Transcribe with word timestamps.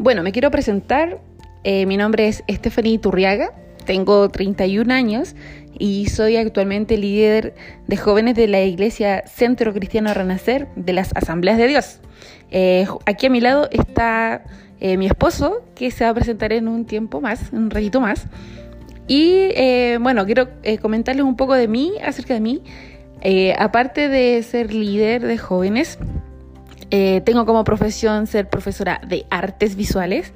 Bueno, 0.00 0.22
me 0.22 0.32
quiero 0.32 0.50
presentar. 0.50 1.20
Eh, 1.62 1.84
mi 1.84 1.98
nombre 1.98 2.26
es 2.26 2.42
Stephanie 2.48 2.98
Turriaga, 2.98 3.52
tengo 3.84 4.30
31 4.30 4.94
años 4.94 5.36
y 5.78 6.06
soy 6.06 6.38
actualmente 6.38 6.96
líder 6.96 7.54
de 7.86 7.98
jóvenes 7.98 8.34
de 8.34 8.48
la 8.48 8.62
Iglesia 8.62 9.24
Centro 9.26 9.74
Cristiano 9.74 10.14
Renacer 10.14 10.68
de 10.74 10.94
las 10.94 11.14
Asambleas 11.14 11.58
de 11.58 11.66
Dios. 11.66 12.00
Eh, 12.50 12.86
aquí 13.04 13.26
a 13.26 13.28
mi 13.28 13.42
lado 13.42 13.68
está 13.72 14.42
eh, 14.80 14.96
mi 14.96 15.04
esposo, 15.04 15.66
que 15.74 15.90
se 15.90 16.04
va 16.04 16.12
a 16.12 16.14
presentar 16.14 16.54
en 16.54 16.66
un 16.66 16.86
tiempo 16.86 17.20
más, 17.20 17.52
un 17.52 17.68
ratito 17.68 18.00
más. 18.00 18.26
Y 19.06 19.50
bueno, 19.98 20.24
quiero 20.24 20.48
comentarles 20.80 21.24
un 21.26 21.36
poco 21.36 21.52
de 21.52 21.68
mí, 21.68 21.92
acerca 22.02 22.32
de 22.32 22.40
mí. 22.40 22.62
aparte 23.58 24.08
de 24.08 24.42
ser 24.44 24.72
líder 24.72 25.26
de 25.26 25.36
jóvenes, 25.36 25.98
tengo 26.90 27.46
como 27.46 27.64
profesión 27.64 28.26
ser 28.26 28.48
profesora 28.48 29.00
de 29.06 29.24
artes 29.30 29.76
visuales 29.76 30.32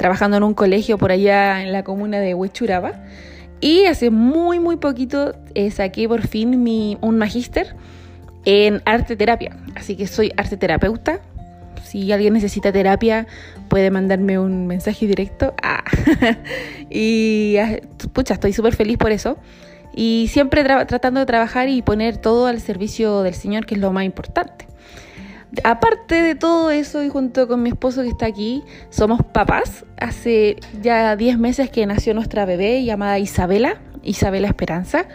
trabajando 0.00 0.38
en 0.38 0.42
un 0.44 0.54
colegio 0.54 0.96
por 0.96 1.12
allá 1.12 1.62
en 1.62 1.72
la 1.72 1.84
comuna 1.84 2.20
de 2.20 2.32
Huechuraba. 2.32 2.92
Y 3.60 3.84
hace 3.84 4.08
muy, 4.08 4.58
muy 4.58 4.76
poquito 4.76 5.34
eh, 5.54 5.70
saqué 5.70 6.08
por 6.08 6.26
fin 6.26 6.62
mi, 6.62 6.96
un 7.02 7.18
magíster 7.18 7.76
en 8.46 8.80
arte 8.86 9.14
terapia. 9.14 9.58
Así 9.74 9.96
que 9.96 10.06
soy 10.06 10.32
arte 10.38 10.56
terapeuta. 10.56 11.20
Si 11.84 12.10
alguien 12.12 12.32
necesita 12.32 12.72
terapia, 12.72 13.26
puede 13.68 13.90
mandarme 13.90 14.38
un 14.38 14.66
mensaje 14.66 15.06
directo. 15.06 15.52
Ah. 15.62 15.84
y 16.88 17.58
ah, 17.58 17.78
pucha, 18.14 18.32
estoy 18.32 18.54
súper 18.54 18.74
feliz 18.74 18.96
por 18.96 19.12
eso. 19.12 19.36
Y 19.94 20.28
siempre 20.32 20.64
tratando 20.64 21.20
de 21.20 21.26
trabajar 21.26 21.68
y 21.68 21.82
poner 21.82 22.16
todo 22.16 22.46
al 22.46 22.62
servicio 22.62 23.20
del 23.20 23.34
Señor, 23.34 23.66
que 23.66 23.74
es 23.74 23.80
lo 23.82 23.92
más 23.92 24.04
importante. 24.04 24.69
Aparte 25.64 26.22
de 26.22 26.36
todo 26.36 26.70
eso, 26.70 27.02
y 27.02 27.08
junto 27.08 27.48
con 27.48 27.62
mi 27.62 27.70
esposo 27.70 28.02
que 28.02 28.08
está 28.08 28.26
aquí, 28.26 28.62
somos 28.90 29.20
papás. 29.32 29.84
Hace 29.98 30.56
ya 30.80 31.16
10 31.16 31.38
meses 31.38 31.70
que 31.70 31.84
nació 31.86 32.14
nuestra 32.14 32.44
bebé 32.44 32.84
llamada 32.84 33.18
Isabela, 33.18 33.80
Isabela 34.02 34.46
Esperanza, 34.46 35.06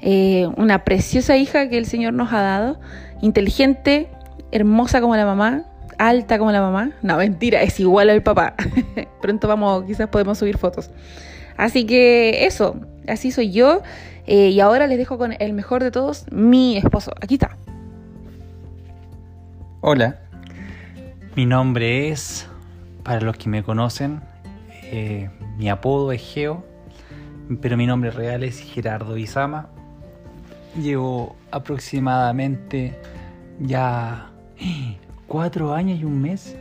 eh, 0.00 0.48
una 0.56 0.84
preciosa 0.84 1.36
hija 1.36 1.68
que 1.68 1.78
el 1.78 1.86
Señor 1.86 2.12
nos 2.12 2.32
ha 2.32 2.42
dado, 2.42 2.80
inteligente, 3.22 4.08
hermosa 4.50 5.00
como 5.00 5.16
la 5.16 5.26
mamá, 5.26 5.64
alta 5.98 6.38
como 6.38 6.50
la 6.50 6.60
mamá. 6.60 6.90
No, 7.02 7.16
mentira, 7.16 7.62
es 7.62 7.78
igual 7.78 8.10
al 8.10 8.22
papá. 8.22 8.54
Pronto 9.22 9.46
vamos, 9.46 9.84
quizás 9.84 10.08
podemos 10.08 10.38
subir 10.38 10.58
fotos. 10.58 10.90
Así 11.56 11.86
que 11.86 12.46
eso, 12.46 12.76
así 13.06 13.30
soy 13.30 13.52
yo. 13.52 13.82
Eh, 14.26 14.48
y 14.50 14.60
ahora 14.60 14.86
les 14.86 14.98
dejo 14.98 15.18
con 15.18 15.36
el 15.38 15.52
mejor 15.52 15.82
de 15.82 15.90
todos, 15.90 16.26
mi 16.32 16.76
esposo. 16.76 17.12
Aquí 17.20 17.34
está. 17.34 17.56
Hola, 19.86 20.16
mi 21.36 21.44
nombre 21.44 22.08
es, 22.08 22.48
para 23.02 23.20
los 23.20 23.36
que 23.36 23.50
me 23.50 23.62
conocen, 23.62 24.22
eh, 24.84 25.28
mi 25.58 25.68
apodo 25.68 26.10
es 26.10 26.22
Geo, 26.22 26.64
pero 27.60 27.76
mi 27.76 27.86
nombre 27.86 28.10
real 28.10 28.44
es 28.44 28.60
Gerardo 28.60 29.18
Izama. 29.18 29.68
Llevo 30.80 31.36
aproximadamente 31.50 32.98
ya 33.60 34.30
cuatro 35.26 35.74
años 35.74 36.00
y 36.00 36.04
un 36.04 36.18
mes 36.18 36.56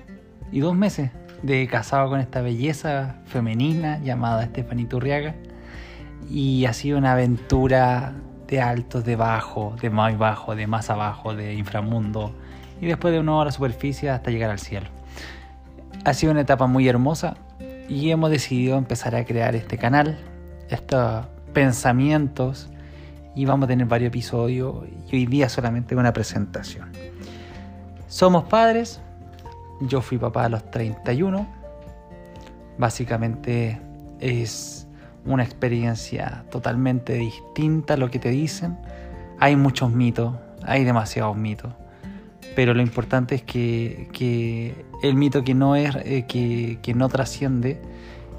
y 0.52 0.60
dos 0.60 0.76
meses 0.76 1.10
de 1.44 1.66
casado 1.70 2.10
con 2.10 2.20
esta 2.20 2.42
belleza 2.42 3.22
femenina 3.28 4.00
llamada 4.00 4.44
Estefanía 4.44 4.90
Turriaga 4.90 5.36
y 6.30 6.66
ha 6.66 6.74
sido 6.74 6.98
una 6.98 7.14
aventura 7.14 8.16
de 8.50 8.60
altos, 8.60 9.06
de 9.06 9.16
bajo, 9.16 9.78
de 9.82 9.90
más 9.90 10.18
bajo, 10.18 10.58
de 10.58 10.68
más 10.68 10.90
abajo, 10.90 11.34
de 11.34 11.54
inframundo, 11.54 12.36
y 12.84 12.88
después 12.88 13.14
de 13.14 13.20
una 13.22 13.38
hora 13.38 13.52
superficie 13.52 14.10
hasta 14.10 14.30
llegar 14.30 14.50
al 14.50 14.60
cielo. 14.60 14.88
Ha 16.04 16.14
sido 16.14 16.34
una 16.34 16.42
etapa 16.42 16.68
muy 16.68 16.90
hermosa 16.90 17.36
y 17.88 18.10
hemos 18.12 18.30
decidido 18.30 18.78
empezar 18.78 19.16
a 19.16 19.24
crear 19.24 19.56
este 19.56 19.78
canal, 19.78 20.20
estos 20.68 21.26
pensamientos 21.54 22.70
y 23.36 23.46
vamos 23.46 23.66
a 23.66 23.68
tener 23.68 23.88
varios 23.88 24.10
episodios 24.10 24.84
y 25.10 25.16
hoy 25.16 25.26
día 25.28 25.48
solamente 25.48 25.96
una 25.96 26.12
presentación. 26.12 26.92
Somos 28.08 28.44
padres, 28.44 29.00
yo 29.80 30.02
fui 30.02 30.18
papá 30.18 30.46
a 30.46 30.50
los 30.50 30.70
31, 30.70 31.48
básicamente 32.78 33.80
es 34.20 34.90
una 35.26 35.44
experiencia 35.44 36.44
totalmente 36.52 37.14
distinta 37.14 37.94
a 37.94 37.98
lo 37.98 38.12
que 38.12 38.20
te 38.20 38.28
dicen. 38.28 38.78
Hay 39.40 39.56
muchos 39.56 39.90
mitos, 39.90 40.36
hay 40.66 40.84
demasiados 40.84 41.38
mitos 41.38 41.72
pero 42.56 42.74
lo 42.74 42.82
importante 42.82 43.36
es 43.36 43.44
que, 43.44 44.86
el 45.02 45.16
mito 45.16 45.44
que 45.44 45.54
no 45.54 45.76
es 45.76 45.96
eh, 45.98 46.26
que, 46.28 46.94
no 46.94 47.10
trasciende 47.10 47.82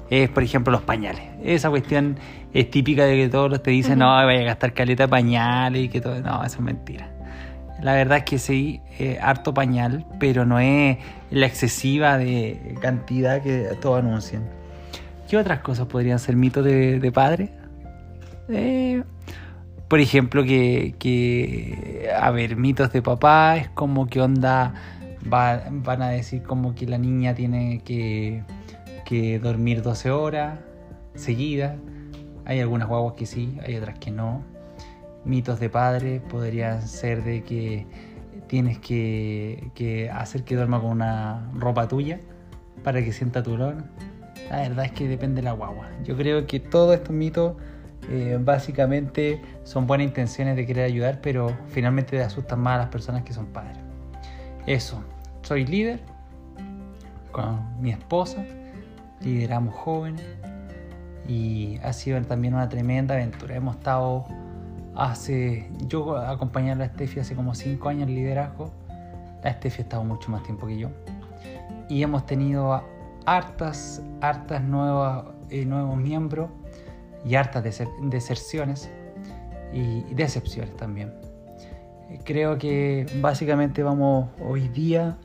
es 0.09 0.29
por 0.29 0.43
ejemplo 0.43 0.71
los 0.71 0.81
pañales. 0.81 1.23
Esa 1.43 1.69
cuestión 1.69 2.17
es 2.53 2.69
típica 2.69 3.05
de 3.05 3.15
que 3.15 3.29
todos 3.29 3.61
te 3.61 3.71
dicen 3.71 3.99
no 3.99 4.07
vaya 4.07 4.41
a 4.41 4.43
gastar 4.43 4.73
caleta 4.73 5.03
de 5.03 5.09
pañales 5.09 5.83
y 5.83 5.89
que 5.89 6.01
todo 6.01 6.19
no 6.21 6.43
eso 6.43 6.57
es 6.57 6.61
mentira. 6.61 7.11
La 7.81 7.93
verdad 7.93 8.19
es 8.19 8.23
que 8.23 8.39
sí 8.39 8.81
eh, 8.99 9.19
harto 9.21 9.53
pañal 9.53 10.05
pero 10.19 10.45
no 10.45 10.59
es 10.59 10.97
la 11.31 11.45
excesiva 11.45 12.17
de 12.17 12.75
cantidad 12.81 13.41
que 13.41 13.69
todos 13.81 13.99
anuncian. 13.99 14.43
¿qué 15.27 15.37
otras 15.37 15.59
cosas 15.59 15.87
podrían 15.87 16.19
ser 16.19 16.35
mitos 16.35 16.63
de, 16.63 16.99
de 16.99 17.11
padre? 17.11 17.49
Eh, 18.49 19.03
por 19.87 19.99
ejemplo, 19.99 20.43
que, 20.43 22.09
a 22.19 22.31
ver, 22.31 22.55
mitos 22.55 22.91
de 22.91 23.01
papá 23.01 23.57
es 23.57 23.69
como 23.69 24.07
que 24.07 24.21
onda 24.21 24.73
van 25.25 26.01
a 26.01 26.09
decir 26.09 26.43
como 26.43 26.75
que 26.75 26.85
la 26.85 26.97
niña 26.97 27.33
tiene 27.33 27.81
que, 27.83 28.43
dormir 29.41 29.81
12 29.81 30.11
horas 30.11 30.59
seguidas. 31.15 31.77
Hay 32.45 32.59
algunas 32.59 32.87
guaguas 32.87 33.15
que 33.15 33.25
sí, 33.25 33.57
hay 33.65 33.75
otras 33.75 33.97
que 33.99 34.11
no. 34.11 34.43
Mitos 35.23 35.59
de 35.59 35.69
padre 35.69 36.19
podrían 36.19 36.81
ser 36.87 37.23
de 37.23 37.43
que 37.43 37.87
tienes 38.47 38.77
que, 38.77 39.71
que 39.73 40.09
hacer 40.11 40.43
que 40.43 40.55
duerma 40.55 40.79
con 40.79 40.91
una 40.91 41.49
ropa 41.55 41.87
tuya 41.87 42.19
para 42.83 43.03
que 43.03 43.11
sienta 43.11 43.41
tu 43.41 43.53
olor. 43.53 43.77
La 44.51 44.57
verdad 44.57 44.85
es 44.85 44.91
que 44.91 45.07
depende 45.07 45.37
de 45.37 45.43
la 45.43 45.53
guagua. 45.53 45.89
Yo 46.03 46.15
creo 46.15 46.45
que 46.45 46.59
todos 46.59 46.95
estos 46.95 47.15
mitos 47.15 47.55
eh, 48.09 48.37
básicamente 48.39 49.41
son 49.63 49.87
buenas 49.87 50.07
intenciones 50.07 50.55
de 50.55 50.65
querer 50.65 50.85
ayudar, 50.85 51.19
pero 51.21 51.55
finalmente 51.69 52.21
asustan 52.21 52.59
más 52.59 52.75
a 52.75 52.77
las 52.79 52.87
personas 52.89 53.23
que 53.23 53.33
son 53.33 53.47
padres. 53.47 53.77
Eso, 54.65 55.03
soy 55.41 55.65
líder 55.65 55.99
con 57.31 57.81
mi 57.81 57.91
esposa, 57.91 58.43
lideramos 59.21 59.75
jóvenes 59.75 60.25
y 61.27 61.77
ha 61.83 61.93
sido 61.93 62.21
también 62.23 62.53
una 62.53 62.69
tremenda 62.69 63.15
aventura. 63.15 63.55
Hemos 63.55 63.75
estado 63.77 64.25
hace, 64.95 65.69
yo 65.87 66.17
acompañé 66.17 66.71
a 66.71 66.75
la 66.75 66.87
Steffi 66.87 67.19
hace 67.19 67.35
como 67.35 67.53
5 67.53 67.89
años 67.89 68.07
en 68.07 68.15
liderazgo, 68.15 68.71
la 69.43 69.53
Steffi 69.53 69.81
ha 69.81 69.83
estado 69.83 70.03
mucho 70.03 70.31
más 70.31 70.43
tiempo 70.43 70.67
que 70.67 70.77
yo 70.77 70.89
y 71.89 72.01
hemos 72.03 72.25
tenido 72.25 72.83
hartas, 73.25 74.01
hartas 74.21 74.61
nuevas, 74.63 75.25
eh, 75.49 75.65
nuevos 75.65 75.97
miembros 75.97 76.49
y 77.25 77.35
hartas 77.35 77.63
deserciones 78.01 78.89
y 79.73 80.13
decepciones 80.13 80.75
también. 80.77 81.13
Creo 82.23 82.57
que 82.57 83.05
básicamente 83.19 83.83
vamos 83.83 84.29
hoy 84.39 84.67
día, 84.69 85.17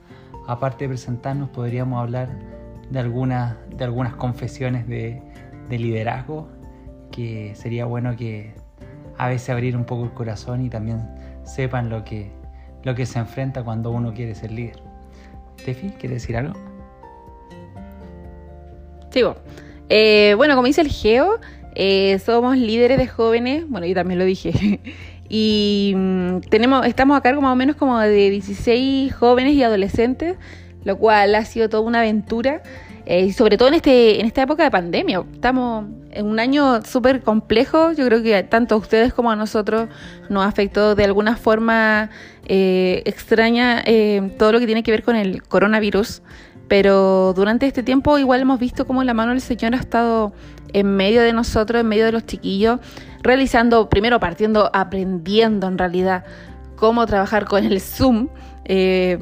aparte 0.47 0.85
de 0.85 0.89
presentarnos, 0.89 1.51
podríamos 1.51 2.01
hablar 2.01 2.31
de, 2.91 2.99
algunas 2.99 3.57
de 3.69 3.85
algunas 3.85 4.15
confesiones 4.15 4.89
de, 4.89 5.23
liderazgo, 5.69 6.49
que 7.13 7.55
sería 7.55 7.85
bueno 7.85 8.17
que 8.17 8.55
a 9.19 9.29
veces 9.29 9.51
abrir 9.51 9.77
un 9.77 9.85
poco 9.85 10.05
el 10.05 10.13
corazón 10.13 10.65
y 10.65 10.71
también 10.71 11.09
sepan 11.45 11.91
lo 11.91 12.03
que, 12.03 12.33
lo 12.83 12.95
que 12.95 13.07
se 13.07 13.19
enfrenta 13.19 13.63
cuando 13.63 13.91
uno 13.91 14.13
quiere 14.13 14.35
ser 14.35 14.51
líder. 14.51 14.83
Tefi, 15.65 15.91
¿quieres 15.91 16.23
decir 16.23 16.37
algo? 16.37 16.55
Sí, 19.11 19.23
eh, 19.89 20.35
bueno, 20.37 20.55
como 20.55 20.67
dice 20.67 20.81
el 20.81 20.89
Geo, 20.89 21.41
eh, 21.83 22.19
somos 22.19 22.59
líderes 22.59 22.99
de 22.99 23.07
jóvenes, 23.07 23.65
bueno, 23.67 23.87
yo 23.87 23.95
también 23.95 24.19
lo 24.19 24.27
dije. 24.27 24.81
y 25.31 25.95
mm, 25.97 26.41
tenemos, 26.51 26.85
estamos 26.85 27.17
a 27.17 27.23
cargo 27.23 27.41
más 27.41 27.55
o 27.55 27.57
menos 27.57 27.77
como 27.77 27.99
de 27.99 28.29
16 28.29 29.15
jóvenes 29.15 29.55
y 29.55 29.63
adolescentes, 29.63 30.37
lo 30.85 30.99
cual 30.99 31.35
ha 31.35 31.45
sido 31.47 31.71
toda 31.71 31.83
una 31.83 32.01
aventura. 32.01 32.63
Eh, 33.07 33.25
y 33.25 33.33
sobre 33.33 33.57
todo 33.57 33.69
en, 33.69 33.75
este, 33.75 34.21
en 34.21 34.27
esta 34.27 34.43
época 34.43 34.63
de 34.63 34.71
pandemia. 34.71 35.25
Estamos 35.33 35.87
en 36.11 36.27
un 36.27 36.39
año 36.39 36.83
súper 36.83 37.23
complejo. 37.23 37.93
Yo 37.93 38.05
creo 38.05 38.23
que 38.23 38.43
tanto 38.43 38.75
a 38.75 38.79
ustedes 38.79 39.15
como 39.15 39.31
a 39.31 39.37
nosotros 39.37 39.89
nos 40.29 40.45
afectó 40.45 40.95
de 40.95 41.05
alguna 41.05 41.37
forma 41.37 42.11
eh, 42.45 43.01
extraña 43.07 43.83
todo 44.37 44.53
lo 44.53 44.61
que 44.61 44.67
tiene 44.67 44.83
que 44.83 44.91
ver 44.91 45.03
con 45.03 45.17
el 45.17 45.43
coronavirus. 45.45 46.21
Pero 46.71 47.33
durante 47.35 47.67
este 47.67 47.83
tiempo 47.83 48.17
igual 48.17 48.43
hemos 48.43 48.61
visto 48.61 48.87
cómo 48.87 49.03
la 49.03 49.13
mano 49.13 49.33
del 49.33 49.41
Señor 49.41 49.75
ha 49.75 49.79
estado 49.79 50.33
en 50.73 50.95
medio 50.95 51.21
de 51.21 51.33
nosotros, 51.33 51.81
en 51.81 51.89
medio 51.89 52.05
de 52.05 52.13
los 52.13 52.27
chiquillos, 52.27 52.79
realizando, 53.25 53.91
primero 53.91 54.21
partiendo, 54.21 54.71
aprendiendo 54.73 55.67
en 55.67 55.79
realidad 55.79 56.25
cómo 56.77 57.05
trabajar 57.07 57.47
con 57.47 57.65
el 57.65 57.81
Zoom. 57.81 58.29
Eh, 58.67 59.19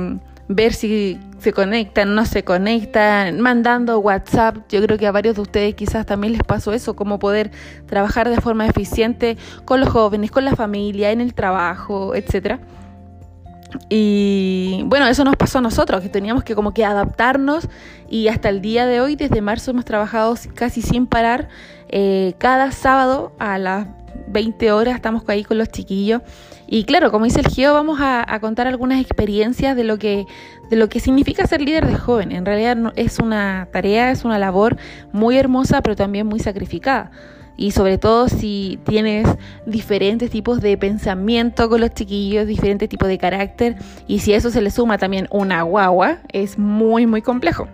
ver 0.48 0.74
si 0.74 1.18
se 1.38 1.54
conectan, 1.54 2.14
no 2.14 2.26
se 2.26 2.44
conectan, 2.44 3.40
mandando 3.40 3.98
WhatsApp. 3.98 4.58
Yo 4.68 4.82
creo 4.82 4.98
que 4.98 5.06
a 5.06 5.12
varios 5.12 5.36
de 5.36 5.40
ustedes 5.40 5.74
quizás 5.74 6.04
también 6.04 6.34
les 6.34 6.42
pasó 6.42 6.74
eso, 6.74 6.96
cómo 6.96 7.18
poder 7.18 7.50
trabajar 7.86 8.28
de 8.28 8.42
forma 8.42 8.66
eficiente 8.66 9.38
con 9.64 9.80
los 9.80 9.88
jóvenes, 9.88 10.30
con 10.30 10.44
la 10.44 10.54
familia, 10.54 11.12
en 11.12 11.22
el 11.22 11.32
trabajo, 11.32 12.14
etcétera. 12.14 12.60
Y 13.88 14.82
bueno, 14.86 15.06
eso 15.06 15.24
nos 15.24 15.36
pasó 15.36 15.58
a 15.58 15.60
nosotros, 15.60 16.02
que 16.02 16.08
teníamos 16.08 16.44
que 16.44 16.54
como 16.54 16.72
que 16.72 16.84
adaptarnos 16.84 17.68
y 18.08 18.28
hasta 18.28 18.48
el 18.48 18.60
día 18.60 18.86
de 18.86 19.00
hoy, 19.00 19.16
desde 19.16 19.40
marzo, 19.40 19.70
hemos 19.70 19.84
trabajado 19.84 20.34
casi 20.54 20.82
sin 20.82 21.06
parar. 21.06 21.48
Eh, 21.90 22.34
cada 22.38 22.72
sábado 22.72 23.32
a 23.38 23.58
las 23.58 23.86
20 24.28 24.72
horas 24.72 24.94
estamos 24.94 25.22
ahí 25.28 25.44
con 25.44 25.58
los 25.58 25.68
chiquillos. 25.68 26.22
Y 26.66 26.84
claro, 26.84 27.10
como 27.10 27.24
dice 27.24 27.40
el 27.40 27.48
Geo, 27.48 27.72
vamos 27.72 27.98
a, 28.02 28.38
contar 28.40 28.66
algunas 28.66 29.00
experiencias 29.00 29.74
de 29.74 29.84
lo, 29.84 29.98
que, 29.98 30.26
de 30.68 30.76
lo 30.76 30.88
que 30.90 31.00
significa 31.00 31.46
ser 31.46 31.62
líder 31.62 31.86
de 31.86 31.96
joven. 31.96 32.30
En 32.30 32.44
realidad 32.44 32.92
es 32.96 33.18
una 33.18 33.68
tarea, 33.72 34.10
es 34.10 34.24
una 34.24 34.38
labor 34.38 34.76
muy 35.12 35.38
hermosa, 35.38 35.80
pero 35.80 35.96
también 35.96 36.26
muy 36.26 36.40
sacrificada 36.40 37.10
y 37.58 37.72
sobre 37.72 37.98
todo 37.98 38.28
si 38.28 38.78
tienes 38.84 39.28
diferentes 39.66 40.30
tipos 40.30 40.62
de 40.62 40.78
pensamiento 40.78 41.68
con 41.68 41.82
los 41.82 41.92
chiquillos, 41.92 42.46
diferentes 42.46 42.88
tipos 42.88 43.08
de 43.08 43.18
carácter 43.18 43.76
y 44.06 44.20
si 44.20 44.32
eso 44.32 44.48
se 44.48 44.62
le 44.62 44.70
suma 44.70 44.96
también 44.96 45.26
una 45.30 45.60
guagua, 45.62 46.20
es 46.32 46.56
muy 46.56 47.06
muy 47.06 47.20
complejo. 47.20 47.68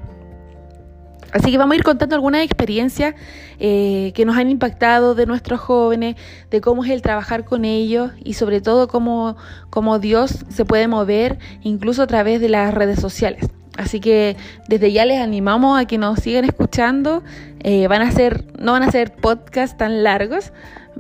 Así 1.33 1.51
que 1.51 1.59
vamos 1.59 1.75
a 1.75 1.77
ir 1.77 1.83
contando 1.83 2.15
algunas 2.15 2.43
experiencias 2.43 3.15
eh, 3.59 4.13
que 4.15 4.25
nos 4.25 4.37
han 4.37 4.51
impactado 4.51 5.17
de 5.17 5.27
nuestros 5.27 5.61
jóvenes, 5.61 6.15
de 6.51 6.61
cómo 6.61 6.85
es 6.85 6.91
el 6.93 7.03
trabajar 7.03 7.45
con 7.45 7.65
ellos 7.65 8.13
y 8.23 8.35
sobre 8.35 8.61
todo 8.61 8.87
cómo, 8.87 9.37
cómo 9.69 9.99
Dios 9.99 10.45
se 10.49 10.65
puede 10.65 10.87
mover 10.87 11.39
incluso 11.63 12.03
a 12.03 12.07
través 12.07 12.41
de 12.41 12.49
las 12.49 12.73
redes 12.73 13.01
sociales. 13.01 13.51
Así 13.77 14.01
que 14.01 14.37
desde 14.69 14.93
ya 14.93 15.05
les 15.05 15.21
animamos 15.21 15.81
a 15.81 15.87
que 15.87 15.99
nos 15.99 16.21
sigan 16.21 16.45
escuchando. 16.45 17.23
Eh, 17.61 17.89
van 17.89 18.03
a 18.03 18.11
ser, 18.11 18.45
no 18.59 18.73
van 18.73 18.83
a 18.83 18.91
ser 18.91 19.15
podcasts 19.15 19.77
tan 19.77 20.05
largos, 20.05 20.53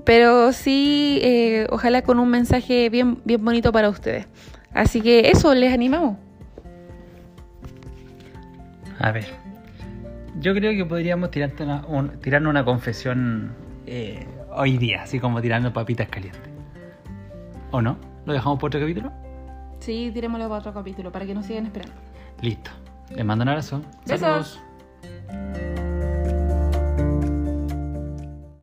pero 0.04 0.52
sí, 0.52 1.20
eh, 1.22 1.66
ojalá 1.70 2.02
con 2.02 2.18
un 2.18 2.30
mensaje 2.30 2.88
bien, 2.90 3.18
bien 3.24 3.44
bonito 3.44 3.70
para 3.70 3.88
ustedes. 3.88 4.26
Así 4.72 5.00
que 5.00 5.30
eso, 5.30 5.54
les 5.54 5.72
animamos. 5.72 6.16
A 8.98 9.12
ver, 9.12 9.26
yo 10.40 10.54
creo 10.54 10.72
que 10.72 10.84
podríamos 10.84 11.30
tirarnos 11.30 11.84
una, 11.88 12.12
tirarnos 12.14 12.50
una 12.50 12.64
confesión 12.64 13.52
eh, 13.86 14.26
hoy 14.56 14.78
día, 14.78 15.02
así 15.02 15.20
como 15.20 15.40
tirando 15.40 15.72
papitas 15.72 16.08
calientes. 16.08 16.50
¿O 17.70 17.82
no? 17.82 17.98
¿Lo 18.24 18.32
dejamos 18.32 18.58
por 18.58 18.68
otro 18.68 18.80
capítulo? 18.80 19.12
Sí, 19.80 20.10
tirémoslo 20.14 20.48
para 20.48 20.60
otro 20.60 20.72
capítulo, 20.72 21.12
para 21.12 21.26
que 21.26 21.34
nos 21.34 21.46
sigan 21.46 21.66
esperando. 21.66 21.94
Listo. 22.40 22.70
Les 23.10 23.24
mando 23.24 23.42
un 23.42 23.48
abrazo. 23.48 23.80
Saludos. 24.06 24.60